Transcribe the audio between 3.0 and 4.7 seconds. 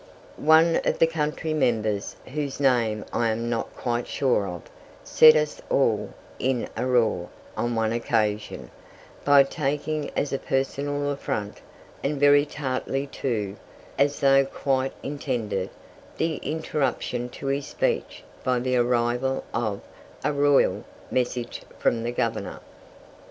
I am now not quite sure of,